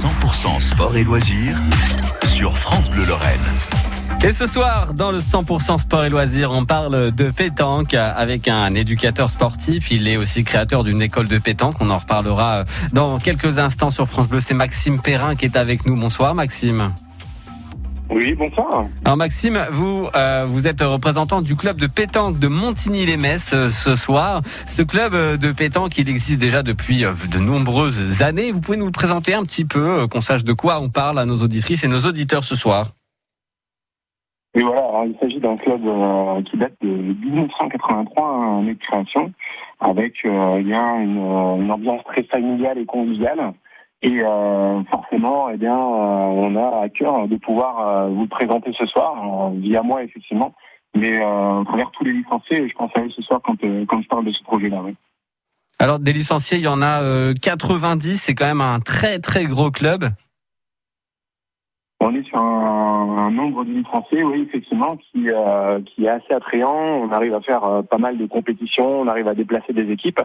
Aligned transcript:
100% 0.00 0.58
sport 0.60 0.96
et 0.96 1.04
loisirs 1.04 1.58
sur 2.24 2.56
France 2.56 2.88
Bleu 2.88 3.04
Lorraine. 3.04 3.38
Et 4.24 4.32
ce 4.32 4.46
soir, 4.46 4.94
dans 4.94 5.12
le 5.12 5.18
100% 5.18 5.78
sport 5.78 6.04
et 6.06 6.08
loisirs, 6.08 6.52
on 6.52 6.64
parle 6.64 7.14
de 7.14 7.30
pétanque 7.30 7.92
avec 7.92 8.48
un 8.48 8.74
éducateur 8.74 9.28
sportif. 9.28 9.90
Il 9.90 10.08
est 10.08 10.16
aussi 10.16 10.42
créateur 10.42 10.84
d'une 10.84 11.02
école 11.02 11.28
de 11.28 11.36
pétanque. 11.36 11.74
On 11.80 11.90
en 11.90 11.98
reparlera 11.98 12.64
dans 12.94 13.18
quelques 13.18 13.58
instants 13.58 13.90
sur 13.90 14.08
France 14.08 14.26
Bleu. 14.26 14.40
C'est 14.40 14.54
Maxime 14.54 14.98
Perrin 15.02 15.34
qui 15.36 15.44
est 15.44 15.56
avec 15.58 15.84
nous. 15.84 15.96
Bonsoir 15.96 16.34
Maxime. 16.34 16.94
Oui, 18.10 18.34
bonsoir. 18.34 18.86
Alors 19.04 19.16
Maxime, 19.16 19.66
vous 19.70 20.08
euh, 20.16 20.44
vous 20.46 20.66
êtes 20.66 20.80
représentant 20.82 21.42
du 21.42 21.54
club 21.54 21.76
de 21.76 21.86
pétanque 21.86 22.40
de 22.40 22.48
Montigny-les-Messes 22.48 23.52
euh, 23.52 23.70
ce 23.70 23.94
soir. 23.94 24.42
Ce 24.66 24.82
club 24.82 25.14
euh, 25.14 25.36
de 25.36 25.52
pétanque, 25.52 25.96
il 25.96 26.08
existe 26.08 26.40
déjà 26.40 26.62
depuis 26.64 27.04
euh, 27.04 27.12
de 27.32 27.38
nombreuses 27.38 28.20
années. 28.22 28.50
Vous 28.50 28.60
pouvez 28.60 28.78
nous 28.78 28.86
le 28.86 28.92
présenter 28.92 29.32
un 29.34 29.44
petit 29.44 29.64
peu, 29.64 30.00
euh, 30.00 30.06
qu'on 30.08 30.20
sache 30.20 30.42
de 30.42 30.52
quoi 30.52 30.80
on 30.80 30.88
parle 30.88 31.20
à 31.20 31.24
nos 31.24 31.36
auditrices 31.36 31.84
et 31.84 31.88
nos 31.88 32.00
auditeurs 32.00 32.42
ce 32.42 32.56
soir. 32.56 32.86
Et 34.54 34.62
voilà, 34.62 34.80
alors, 34.80 35.04
il 35.06 35.16
s'agit 35.20 35.38
d'un 35.38 35.54
club 35.54 35.80
euh, 35.86 36.42
qui 36.42 36.56
date 36.56 36.74
de 36.82 36.88
1983, 36.88 38.26
un 38.26 38.62
de 38.64 38.72
création, 38.72 39.32
avec 39.78 40.14
euh, 40.24 40.58
il 40.60 40.66
y 40.66 40.74
a 40.74 40.96
une, 40.96 41.18
une 41.18 41.70
ambiance 41.70 42.02
très 42.04 42.24
familiale 42.24 42.78
et 42.78 42.86
conviviale. 42.86 43.52
Et 44.02 44.22
euh, 44.22 44.82
forcément, 44.84 45.50
eh 45.50 45.58
bien, 45.58 45.76
euh, 45.76 45.76
on 45.76 46.56
a 46.56 46.84
à 46.84 46.88
cœur 46.88 47.28
de 47.28 47.36
pouvoir 47.36 47.86
euh, 47.86 48.08
vous 48.08 48.26
présenter 48.26 48.72
ce 48.72 48.86
soir, 48.86 49.50
via 49.56 49.82
moi 49.82 50.02
effectivement, 50.02 50.54
mais 50.94 51.20
à 51.20 51.62
tous 51.92 52.04
les 52.04 52.12
licenciés. 52.12 52.68
Je 52.68 52.74
pense 52.74 52.90
à 52.94 53.00
eux 53.00 53.10
ce 53.10 53.22
soir 53.22 53.40
quand, 53.44 53.56
quand 53.60 54.02
je 54.02 54.08
parle 54.08 54.24
de 54.24 54.32
ce 54.32 54.42
projet-là. 54.42 54.82
Alors 55.78 55.98
des 55.98 56.12
licenciés, 56.12 56.58
il 56.58 56.64
y 56.64 56.68
en 56.68 56.82
a 56.82 57.02
euh, 57.02 57.32
90. 57.32 58.22
C'est 58.22 58.34
quand 58.34 58.46
même 58.46 58.60
un 58.60 58.80
très 58.80 59.18
très 59.18 59.46
gros 59.46 59.70
club. 59.70 60.10
On 62.02 62.14
est 62.14 62.22
sur 62.22 62.38
un, 62.38 63.16
un 63.18 63.30
nombre 63.30 63.64
de 63.64 63.72
licenciés, 63.72 64.24
oui, 64.24 64.46
effectivement, 64.48 64.88
qui, 64.96 65.28
euh, 65.28 65.80
qui 65.84 66.06
est 66.06 66.08
assez 66.08 66.32
attrayant. 66.32 66.74
On 66.74 67.10
arrive 67.12 67.34
à 67.34 67.42
faire 67.42 67.62
euh, 67.64 67.82
pas 67.82 67.98
mal 67.98 68.16
de 68.16 68.24
compétitions, 68.26 68.88
on 68.88 69.06
arrive 69.06 69.28
à 69.28 69.34
déplacer 69.34 69.74
des 69.74 69.90
équipes. 69.92 70.20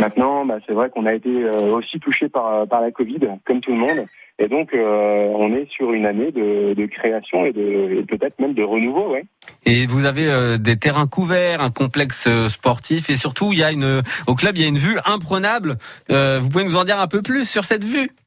Maintenant, 0.00 0.46
bah, 0.46 0.56
c'est 0.66 0.72
vrai 0.72 0.88
qu'on 0.88 1.04
a 1.04 1.12
été 1.12 1.28
euh, 1.28 1.76
aussi 1.76 2.00
touché 2.00 2.30
par, 2.30 2.66
par 2.66 2.80
la 2.80 2.90
Covid, 2.90 3.20
comme 3.44 3.60
tout 3.60 3.72
le 3.72 3.78
monde. 3.78 4.06
Et 4.38 4.48
donc, 4.48 4.72
euh, 4.72 5.28
on 5.36 5.54
est 5.54 5.70
sur 5.70 5.92
une 5.92 6.06
année 6.06 6.32
de, 6.32 6.72
de 6.72 6.86
création 6.86 7.44
et, 7.44 7.52
de, 7.52 7.98
et 7.98 8.02
peut-être 8.04 8.40
même 8.40 8.54
de 8.54 8.62
renouveau, 8.62 9.12
oui. 9.12 9.20
Et 9.66 9.86
vous 9.86 10.06
avez 10.06 10.28
euh, 10.28 10.56
des 10.56 10.78
terrains 10.78 11.06
couverts, 11.06 11.60
un 11.60 11.70
complexe 11.70 12.24
euh, 12.26 12.48
sportif 12.48 13.10
et 13.10 13.16
surtout 13.16 13.52
il 13.52 13.58
y 13.58 13.62
a 13.62 13.70
une 13.70 14.02
au 14.26 14.34
club 14.34 14.56
il 14.56 14.62
y 14.62 14.64
a 14.64 14.68
une 14.68 14.78
vue 14.78 14.98
imprenable. 15.04 15.76
Euh, 16.10 16.40
vous 16.40 16.48
pouvez 16.48 16.64
nous 16.64 16.76
en 16.76 16.84
dire 16.84 16.98
un 16.98 17.06
peu 17.06 17.20
plus 17.20 17.44
sur 17.44 17.64
cette 17.64 17.84
vue? 17.84 18.08
Euh, 18.08 18.21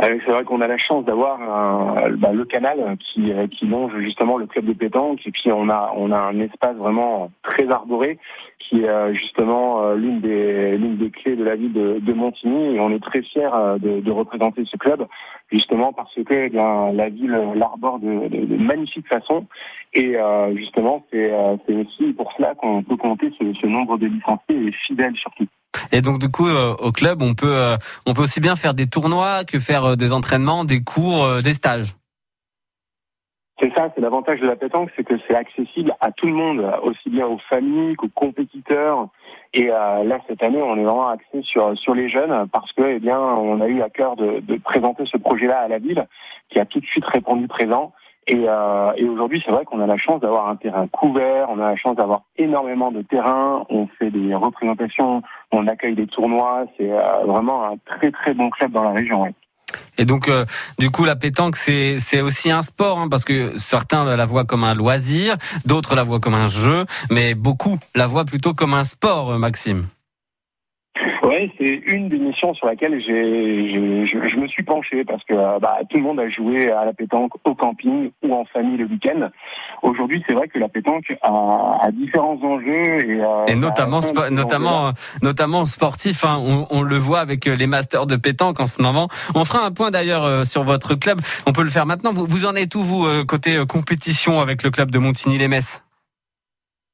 C'est 0.00 0.24
vrai 0.30 0.44
qu'on 0.44 0.62
a 0.62 0.66
la 0.66 0.78
chance 0.78 1.04
d'avoir 1.04 1.38
un- 1.42 2.10
bah, 2.12 2.32
le 2.32 2.46
canal 2.46 2.96
qui, 2.98 3.30
euh, 3.30 3.46
qui 3.46 3.66
longe 3.66 3.92
justement 3.98 4.38
le 4.38 4.46
club 4.46 4.64
de 4.64 4.72
pétanque 4.72 5.26
et 5.26 5.30
puis 5.30 5.52
on 5.52 5.68
a 5.68 5.92
on 5.94 6.10
a 6.10 6.18
un 6.18 6.40
espace 6.40 6.76
vraiment 6.76 7.30
très 7.42 7.70
arboré 7.70 8.18
qui 8.58 8.80
est 8.80 8.88
euh, 8.88 9.12
justement 9.12 9.82
euh, 9.82 9.94
l'une 9.94 10.20
des 10.22 10.78
l'une 10.78 10.96
des 10.96 11.10
clés 11.10 11.36
de 11.36 11.44
la 11.44 11.56
ville 11.56 11.74
de, 11.74 11.98
de 12.00 12.12
Montigny. 12.14 12.76
Et 12.76 12.80
on 12.80 12.90
est 12.90 13.02
très 13.02 13.20
fiers 13.22 13.50
euh, 13.54 13.78
de, 13.78 14.00
de 14.00 14.10
représenter 14.10 14.64
ce 14.64 14.78
club 14.78 15.06
justement 15.52 15.92
parce 15.92 16.14
que 16.14 16.22
eh 16.46 16.48
bien, 16.48 16.90
la 16.92 17.10
ville 17.10 17.38
l'arbore 17.54 17.98
de, 17.98 18.28
de, 18.28 18.46
de 18.46 18.56
magnifiques 18.56 19.08
façons 19.08 19.46
et 19.92 20.16
euh, 20.16 20.56
justement 20.56 21.04
c'est 21.12 21.30
euh, 21.32 21.56
c'est 21.66 21.74
aussi 21.76 22.14
pour 22.14 22.32
cela 22.32 22.54
qu'on 22.54 22.82
peut 22.82 22.96
compter 22.96 23.30
ce, 23.38 23.52
ce 23.60 23.66
nombre 23.66 23.98
de 23.98 24.06
licenciés 24.06 24.68
et 24.68 24.72
fidèles 24.72 25.16
surtout. 25.16 25.46
Et 25.90 26.00
donc 26.00 26.18
du 26.18 26.30
coup 26.30 26.46
euh, 26.46 26.74
au 26.78 26.92
club 26.92 27.22
on 27.22 27.34
peut 27.34 27.56
euh, 27.56 27.76
on 28.06 28.14
peut 28.14 28.22
aussi 28.22 28.40
bien 28.40 28.56
faire 28.56 28.74
des 28.74 28.86
tournois 28.86 29.44
que 29.44 29.58
faire 29.58 29.84
euh, 29.84 29.96
des 29.96 30.12
entraînements, 30.12 30.64
des 30.64 30.82
cours, 30.82 31.24
euh, 31.24 31.40
des 31.40 31.54
stages. 31.54 31.94
C'est 33.60 33.72
ça, 33.76 33.90
c'est 33.94 34.00
l'avantage 34.00 34.40
de 34.40 34.46
la 34.46 34.56
pétanque, 34.56 34.90
c'est 34.96 35.04
que 35.04 35.14
c'est 35.28 35.36
accessible 35.36 35.94
à 36.00 36.10
tout 36.10 36.26
le 36.26 36.32
monde, 36.32 36.68
aussi 36.82 37.10
bien 37.10 37.28
aux 37.28 37.38
familles 37.38 37.94
qu'aux 37.94 38.08
compétiteurs. 38.08 39.06
Et 39.54 39.66
là, 39.66 40.18
cette 40.26 40.42
année, 40.42 40.60
on 40.60 40.76
est 40.76 40.82
vraiment 40.82 41.10
axé 41.10 41.42
sur 41.42 41.78
sur 41.78 41.94
les 41.94 42.08
jeunes 42.08 42.48
parce 42.48 42.72
que, 42.72 42.82
eh 42.82 42.98
bien, 42.98 43.20
on 43.20 43.60
a 43.60 43.68
eu 43.68 43.80
à 43.80 43.88
cœur 43.88 44.16
de, 44.16 44.40
de 44.40 44.56
présenter 44.56 45.04
ce 45.06 45.16
projet-là 45.16 45.60
à 45.60 45.68
la 45.68 45.78
ville, 45.78 46.08
qui 46.48 46.58
a 46.58 46.64
tout 46.64 46.80
de 46.80 46.86
suite 46.86 47.04
répondu 47.04 47.46
présent. 47.46 47.92
Et, 48.28 48.44
euh, 48.46 48.92
et 48.96 49.04
aujourd'hui, 49.04 49.42
c'est 49.44 49.50
vrai 49.50 49.64
qu'on 49.64 49.80
a 49.80 49.86
la 49.86 49.96
chance 49.96 50.20
d'avoir 50.20 50.48
un 50.48 50.56
terrain 50.56 50.86
couvert, 50.86 51.48
on 51.50 51.58
a 51.58 51.70
la 51.70 51.76
chance 51.76 51.96
d'avoir 51.96 52.22
énormément 52.36 52.92
de 52.92 53.02
terrain, 53.02 53.66
on 53.68 53.88
fait 53.98 54.10
des 54.10 54.32
représentations, 54.34 55.22
on 55.50 55.66
accueille 55.66 55.96
des 55.96 56.06
tournois, 56.06 56.66
c'est 56.76 56.92
euh, 56.92 57.24
vraiment 57.26 57.64
un 57.64 57.74
très 57.84 58.12
très 58.12 58.32
bon 58.32 58.48
club 58.50 58.70
dans 58.70 58.84
la 58.84 58.92
région. 58.92 59.26
Et 59.98 60.04
donc 60.04 60.28
euh, 60.28 60.44
du 60.78 60.90
coup 60.90 61.04
la 61.04 61.16
pétanque 61.16 61.56
c'est 61.56 61.98
c'est 61.98 62.20
aussi 62.20 62.50
un 62.50 62.62
sport 62.62 62.98
hein, 62.98 63.08
parce 63.08 63.24
que 63.24 63.56
certains 63.56 64.04
la 64.16 64.26
voient 64.26 64.44
comme 64.44 64.64
un 64.64 64.74
loisir, 64.74 65.36
d'autres 65.64 65.94
la 65.94 66.02
voient 66.02 66.20
comme 66.20 66.34
un 66.34 66.46
jeu, 66.46 66.84
mais 67.10 67.34
beaucoup 67.34 67.78
la 67.94 68.06
voient 68.06 68.24
plutôt 68.24 68.54
comme 68.54 68.74
un 68.74 68.84
sport 68.84 69.32
euh, 69.32 69.38
Maxime. 69.38 69.86
Oui, 71.24 71.52
c'est 71.56 71.68
une 71.86 72.08
des 72.08 72.18
missions 72.18 72.52
sur 72.52 72.66
laquelle 72.66 73.00
j'ai, 73.00 74.06
je, 74.06 74.26
je 74.26 74.36
me 74.36 74.48
suis 74.48 74.64
penché 74.64 75.04
parce 75.04 75.22
que 75.22 75.34
euh, 75.34 75.60
bah, 75.60 75.78
tout 75.88 75.96
le 75.98 76.02
monde 76.02 76.18
a 76.18 76.28
joué 76.28 76.70
à 76.72 76.84
la 76.84 76.92
pétanque 76.92 77.30
au 77.44 77.54
camping 77.54 78.10
ou 78.24 78.34
en 78.34 78.44
famille 78.46 78.76
le 78.76 78.86
week-end. 78.86 79.30
Aujourd'hui, 79.82 80.24
c'est 80.26 80.32
vrai 80.32 80.48
que 80.48 80.58
la 80.58 80.68
pétanque 80.68 81.14
a, 81.22 81.78
a 81.80 81.90
différents 81.92 82.38
enjeux 82.42 83.04
et, 83.08 83.20
euh, 83.20 83.46
Et 83.46 83.54
notamment, 83.54 84.00
spo- 84.00 84.30
notamment, 84.30 84.88
euh, 84.88 84.92
notamment 85.22 85.64
sportif. 85.64 86.24
hein. 86.24 86.38
on, 86.40 86.66
on 86.70 86.82
le 86.82 86.96
voit 86.96 87.20
avec 87.20 87.44
les 87.44 87.66
masters 87.68 88.06
de 88.06 88.16
pétanque 88.16 88.58
en 88.58 88.66
ce 88.66 88.82
moment. 88.82 89.08
On 89.36 89.44
fera 89.44 89.64
un 89.64 89.70
point 89.70 89.92
d'ailleurs 89.92 90.44
sur 90.44 90.64
votre 90.64 90.96
club. 90.96 91.20
On 91.46 91.52
peut 91.52 91.62
le 91.62 91.70
faire 91.70 91.86
maintenant. 91.86 92.12
Vous, 92.12 92.26
vous 92.26 92.46
en 92.46 92.56
êtes 92.56 92.74
où 92.74 92.80
vous 92.82 93.06
côté 93.26 93.62
compétition 93.68 94.40
avec 94.40 94.64
le 94.64 94.70
club 94.70 94.90
de 94.90 94.98
Montigny-les-Messes 94.98 95.84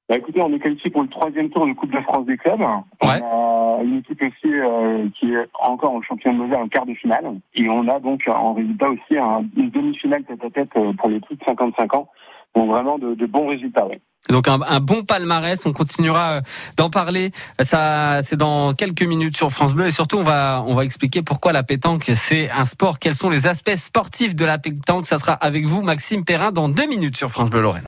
Bah, 0.08 0.16
écoutez, 0.16 0.40
on 0.42 0.52
est 0.54 0.58
qualifié 0.58 0.90
pour 0.90 1.02
le 1.02 1.08
troisième 1.08 1.48
tour 1.50 1.66
de 1.66 1.72
Coupe 1.72 1.92
de 1.92 2.00
France 2.02 2.26
des 2.26 2.36
clubs. 2.36 2.60
Ouais. 2.60 2.68
On 3.02 3.10
a 3.14 3.47
une 3.82 3.98
équipe 3.98 4.20
aussi 4.22 4.52
euh, 4.54 5.06
qui 5.18 5.32
est 5.32 5.48
encore 5.60 5.92
en 5.92 6.02
champion 6.02 6.32
de 6.32 6.38
Moselle 6.38 6.62
en 6.62 6.68
quart 6.68 6.86
de 6.86 6.94
finale. 6.94 7.24
Et 7.54 7.68
on 7.68 7.86
a 7.88 7.98
donc 8.00 8.22
en 8.28 8.54
résultat 8.54 8.88
aussi 8.90 9.18
un- 9.18 9.44
une 9.56 9.70
demi-finale 9.70 10.24
tête 10.24 10.42
à 10.44 10.50
tête 10.50 10.70
euh, 10.76 10.92
pour 10.98 11.08
les 11.08 11.20
plus 11.20 11.36
de 11.36 11.44
55 11.44 11.94
ans. 11.94 12.08
Donc 12.56 12.70
vraiment 12.70 12.98
de, 12.98 13.14
bons 13.26 13.46
résultats. 13.46 13.86
Donc 14.30 14.48
un, 14.48 14.80
bon 14.80 15.04
palmarès. 15.04 15.64
On 15.66 15.72
continuera 15.72 16.38
euh, 16.38 16.40
d'en 16.76 16.90
parler. 16.90 17.30
Ça, 17.60 18.20
c'est 18.24 18.36
dans 18.36 18.72
quelques 18.72 19.02
minutes 19.02 19.36
sur 19.36 19.50
France 19.50 19.74
Bleu 19.74 19.86
et 19.86 19.90
surtout 19.90 20.16
on 20.18 20.24
va 20.24 20.64
on 20.66 20.74
va 20.74 20.84
expliquer 20.84 21.22
pourquoi 21.22 21.52
la 21.52 21.62
pétanque 21.62 22.04
c'est 22.14 22.50
un 22.50 22.64
sport. 22.64 22.98
Quels 22.98 23.14
sont 23.14 23.30
les 23.30 23.46
aspects 23.46 23.76
sportifs 23.76 24.34
de 24.34 24.44
la 24.44 24.58
pétanque? 24.58 25.06
Ça 25.06 25.18
sera 25.18 25.32
avec 25.34 25.66
vous 25.66 25.82
Maxime 25.82 26.24
Perrin 26.24 26.50
dans 26.50 26.68
deux 26.68 26.86
minutes 26.86 27.16
sur 27.16 27.30
France 27.30 27.50
Bleu 27.50 27.60
Lorraine. 27.60 27.76